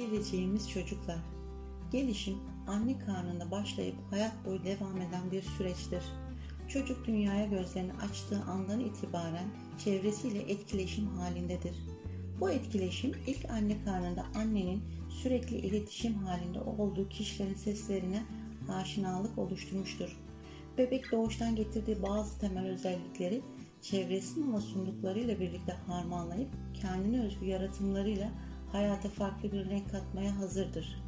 [0.00, 1.18] Geleceğimiz çocuklar.
[1.92, 6.02] Gelişim anne karnında başlayıp hayat boyu devam eden bir süreçtir.
[6.68, 9.48] Çocuk dünyaya gözlerini açtığı andan itibaren
[9.84, 11.76] çevresiyle etkileşim halindedir.
[12.40, 18.22] Bu etkileşim ilk anne karnında annenin sürekli iletişim halinde olduğu kişilerin seslerine
[18.68, 20.16] aşinalık oluşturmuştur.
[20.78, 23.42] Bebek doğuştan getirdiği bazı temel özellikleri
[23.82, 28.30] çevresinin ona sunduklarıyla birlikte harmanlayıp kendine özgü yaratımlarıyla
[28.72, 31.02] hayata farklı bir renk katmaya hazırdır.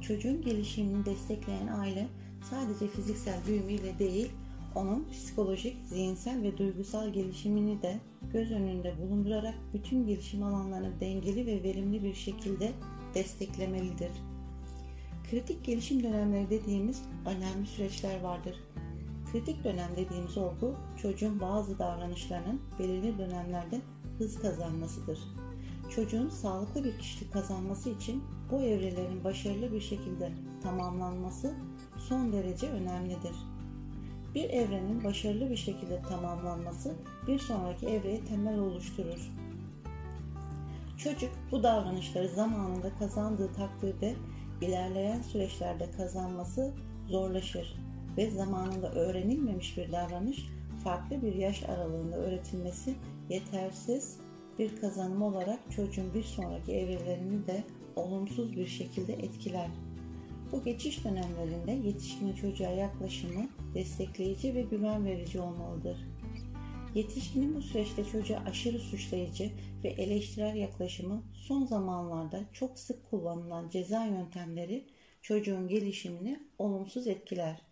[0.00, 2.08] Çocuğun gelişimini destekleyen aile
[2.50, 4.30] sadece fiziksel büyümeyle değil,
[4.74, 8.00] onun psikolojik, zihinsel ve duygusal gelişimini de
[8.32, 12.72] göz önünde bulundurarak bütün gelişim alanlarını dengeli ve verimli bir şekilde
[13.14, 14.10] desteklemelidir.
[15.30, 18.56] Kritik gelişim dönemleri dediğimiz önemli süreçler vardır.
[19.32, 23.80] Kritik dönem dediğimiz olgu çocuğun bazı davranışlarının belirli dönemlerde
[24.18, 25.18] hız kazanmasıdır.
[25.94, 31.54] Çocuğun sağlıklı bir kişilik kazanması için bu evrelerin başarılı bir şekilde tamamlanması
[31.98, 33.36] son derece önemlidir.
[34.34, 36.94] Bir evrenin başarılı bir şekilde tamamlanması
[37.26, 39.30] bir sonraki evreye temel oluşturur.
[40.96, 44.14] Çocuk bu davranışları zamanında kazandığı takdirde
[44.60, 46.74] ilerleyen süreçlerde kazanması
[47.06, 47.76] zorlaşır
[48.16, 50.46] ve zamanında öğrenilmemiş bir davranış
[50.84, 52.94] farklı bir yaş aralığında öğretilmesi
[53.28, 54.20] yetersiz
[54.58, 57.64] bir kazanım olarak çocuğun bir sonraki evrelerini de
[57.96, 59.70] olumsuz bir şekilde etkiler.
[60.52, 65.98] Bu geçiş dönemlerinde yetişkin çocuğa yaklaşımı destekleyici ve güven verici olmalıdır.
[66.94, 69.50] Yetişkinin bu süreçte çocuğa aşırı suçlayıcı
[69.84, 74.86] ve eleştirel yaklaşımı son zamanlarda çok sık kullanılan ceza yöntemleri
[75.22, 77.67] çocuğun gelişimini olumsuz etkiler.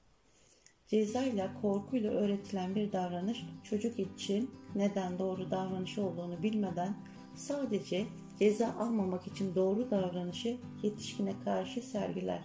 [0.87, 6.97] Ceza ile korkuyla öğretilen bir davranış çocuk için neden doğru davranış olduğunu bilmeden
[7.35, 8.07] sadece
[8.39, 12.43] ceza almamak için doğru davranışı yetişkine karşı sergiler.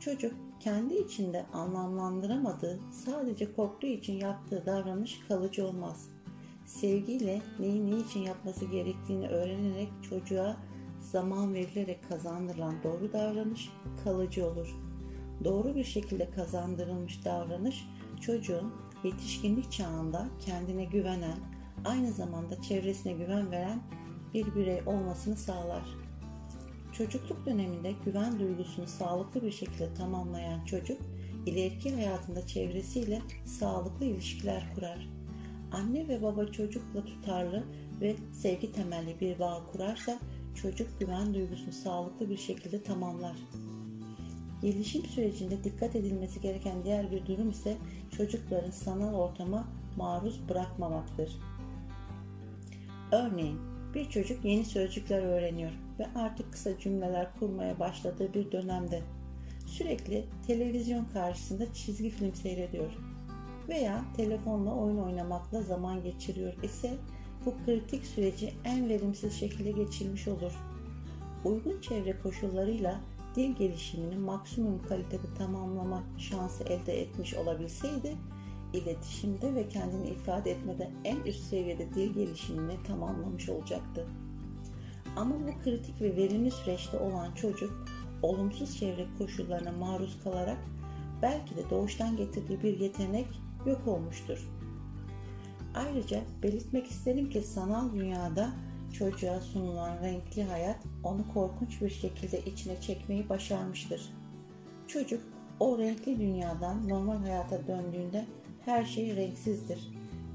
[0.00, 6.10] Çocuk kendi içinde anlamlandıramadığı, sadece korktuğu için yaptığı davranış kalıcı olmaz.
[6.66, 10.56] Sevgiyle neyi ne için yapması gerektiğini öğrenerek çocuğa
[11.00, 13.70] zaman verilerek kazandırılan doğru davranış
[14.04, 14.85] kalıcı olur.
[15.44, 17.88] Doğru bir şekilde kazandırılmış davranış
[18.20, 18.72] çocuğun
[19.04, 21.38] yetişkinlik çağında kendine güvenen,
[21.84, 23.82] aynı zamanda çevresine güven veren
[24.34, 25.84] bir birey olmasını sağlar.
[26.92, 30.98] Çocukluk döneminde güven duygusunu sağlıklı bir şekilde tamamlayan çocuk,
[31.46, 35.08] ileriki hayatında çevresiyle sağlıklı ilişkiler kurar.
[35.72, 37.64] Anne ve baba çocukla tutarlı
[38.00, 40.18] ve sevgi temelli bir bağ kurarsa
[40.54, 43.36] çocuk güven duygusunu sağlıklı bir şekilde tamamlar.
[44.62, 47.76] Gelişim sürecinde dikkat edilmesi gereken diğer bir durum ise
[48.16, 51.36] çocukların sanal ortama maruz bırakmamaktır.
[53.12, 53.58] Örneğin
[53.94, 59.02] bir çocuk yeni sözcükler öğreniyor ve artık kısa cümleler kurmaya başladığı bir dönemde
[59.66, 62.92] sürekli televizyon karşısında çizgi film seyrediyor
[63.68, 66.94] veya telefonla oyun oynamakla zaman geçiriyor ise
[67.46, 70.52] bu kritik süreci en verimsiz şekilde geçirmiş olur.
[71.44, 73.00] Uygun çevre koşullarıyla
[73.36, 78.16] dil gelişimini maksimum kalitede tamamlama şansı elde etmiş olabilseydi,
[78.72, 84.06] iletişimde ve kendini ifade etmede en üst seviyede dil gelişimini tamamlamış olacaktı.
[85.16, 87.84] Ama bu kritik ve verimli süreçte olan çocuk,
[88.22, 90.58] olumsuz çevre koşullarına maruz kalarak
[91.22, 93.26] belki de doğuştan getirdiği bir yetenek
[93.66, 94.48] yok olmuştur.
[95.74, 98.52] Ayrıca belirtmek isterim ki sanal dünyada
[98.92, 104.12] çocuğa sunulan renkli hayat onu korkunç bir şekilde içine çekmeyi başarmıştır.
[104.86, 105.22] Çocuk
[105.60, 108.26] o renkli dünyadan normal hayata döndüğünde
[108.64, 109.88] her şey renksizdir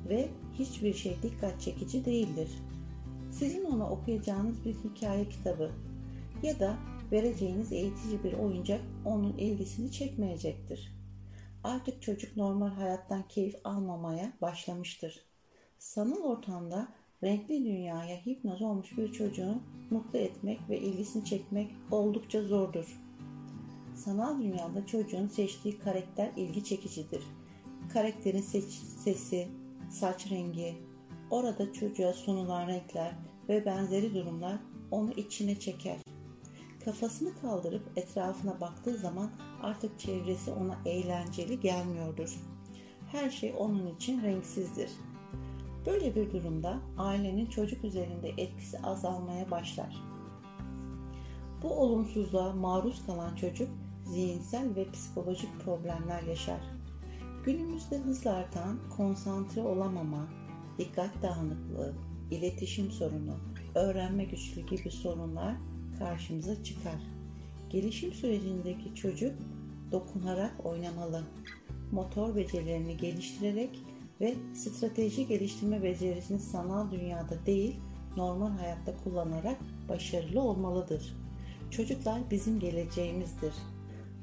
[0.10, 0.30] ve
[0.60, 2.50] hiçbir şey dikkat çekici değildir.
[3.32, 5.72] Sizin ona okuyacağınız bir hikaye kitabı
[6.44, 6.78] ya da
[7.12, 10.96] vereceğiniz eğitici bir oyuncak onun ilgisini çekmeyecektir.
[11.64, 15.26] Artık çocuk normal hayattan keyif almamaya başlamıştır.
[15.80, 16.88] Sanal ortamda
[17.24, 19.56] renkli dünyaya hipnoz olmuş bir çocuğu
[19.90, 23.02] mutlu etmek ve ilgisini çekmek oldukça zordur.
[23.96, 27.24] Sanal dünyada çocuğun seçtiği karakter ilgi çekicidir.
[27.94, 28.42] Karakterin
[29.04, 29.48] sesi,
[29.90, 30.76] saç rengi,
[31.30, 33.16] orada çocuğa sunulan renkler
[33.50, 34.58] ve benzeri durumlar
[34.92, 35.98] onu içine çeker.
[36.86, 39.32] Kafasını kaldırıp etrafına baktığı zaman
[39.62, 42.40] artık çevresi ona eğlenceli gelmiyordur.
[43.12, 44.90] Her şey onun için renksizdir
[45.86, 50.04] Böyle bir durumda ailenin çocuk üzerinde etkisi azalmaya başlar.
[51.64, 53.70] Bu olumsuzluğa maruz kalan çocuk
[54.06, 56.62] zihinsel ve psikolojik problemler yaşar.
[57.46, 60.28] Günümüzde hızla artan konsantre olamama,
[60.78, 61.94] dikkat dağınıklığı,
[62.32, 63.36] iletişim sorunu,
[63.76, 65.56] öğrenme güçlüğü gibi sorunlar
[66.00, 67.02] karşımıza çıkar.
[67.70, 69.34] Gelişim sürecindeki çocuk
[69.92, 71.24] dokunarak oynamalı.
[71.92, 73.80] Motor becerilerini geliştirerek
[74.22, 77.80] ve strateji geliştirme becerisini sanal dünyada değil,
[78.18, 79.58] normal hayatta kullanarak
[79.90, 81.16] başarılı olmalıdır.
[81.72, 83.54] Çocuklar bizim geleceğimizdir.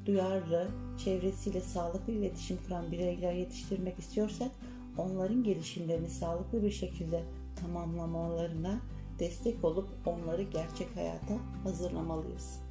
[0.05, 0.67] Duyarlı,
[0.97, 4.51] çevresiyle sağlıklı iletişim kuran bireyler yetiştirmek istiyorsak
[4.97, 7.23] onların gelişimlerini sağlıklı bir şekilde
[7.55, 8.81] tamamlamalarına
[9.19, 12.68] destek olup onları gerçek hayata hazırlamalıyız.